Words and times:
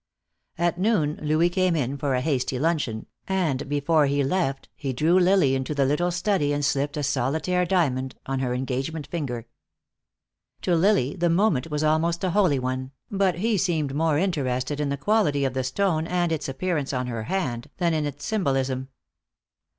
At 0.57 0.79
noon 0.79 1.19
Louis 1.21 1.51
came 1.51 1.75
in 1.75 1.95
for 1.95 2.15
a 2.15 2.21
hasty 2.21 2.57
luncheon, 2.57 3.05
and 3.27 3.69
before 3.69 4.07
he 4.07 4.23
left 4.23 4.67
he 4.75 4.93
drew 4.93 5.19
Lily 5.19 5.53
into 5.53 5.75
the 5.75 5.85
little 5.85 6.09
study 6.09 6.51
and 6.53 6.65
slipped 6.65 6.97
a 6.97 7.03
solitaire 7.03 7.67
diamond 7.67 8.15
on 8.25 8.39
her 8.39 8.55
engagement 8.55 9.05
finger. 9.05 9.45
To 10.63 10.73
Lily 10.75 11.15
the 11.15 11.29
moment 11.29 11.69
was 11.69 11.83
almost 11.83 12.23
a 12.23 12.31
holy 12.31 12.57
one, 12.57 12.89
but 13.11 13.35
he 13.35 13.59
seemed 13.59 13.93
more 13.93 14.17
interested 14.17 14.79
in 14.79 14.89
the 14.89 14.97
quality 14.97 15.45
of 15.45 15.53
the 15.53 15.63
stone 15.63 16.07
and 16.07 16.31
its 16.31 16.49
appearance 16.49 16.93
on 16.93 17.05
her 17.05 17.25
hand 17.25 17.69
than 17.77 17.93
in 17.93 18.07
its 18.07 18.25
symbolism. 18.25 18.87